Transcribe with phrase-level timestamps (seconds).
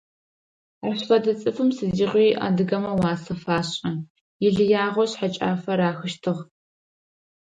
[0.87, 3.91] Ащ фэдэ цӀыфым сыдигъуи адыгэмэ уасэ фашӀы,
[4.47, 6.41] илыягъэу шъхьэкӀафэ рахыщтыгь.